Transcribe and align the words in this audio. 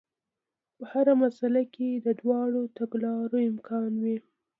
په 0.77 0.83
هره 0.91 1.13
مسئله 1.23 1.63
کې 1.73 1.89
د 2.05 2.07
دواړو 2.21 2.61
تګلارو 2.77 3.37
امکان 3.51 3.91
وي. 4.03 4.17